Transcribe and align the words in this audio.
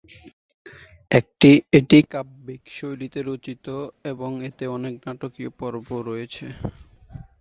এটি 1.77 1.99
কাব্যিক 2.11 2.61
শৈলীতে 2.69 3.19
রচিত 3.23 3.65
এবং 4.05 4.31
এতে 4.47 4.63
অনেক 4.77 4.93
নাটকীয় 5.05 5.51
পর্ব 5.59 5.87
রয়েছে। 6.09 6.45